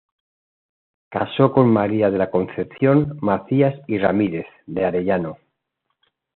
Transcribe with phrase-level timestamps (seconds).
[1.11, 5.37] Casó con María de la Concepción Macías y Ramírez de Arellano.